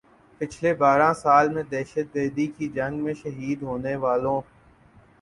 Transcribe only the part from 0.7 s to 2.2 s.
بارہ سال میں دہشت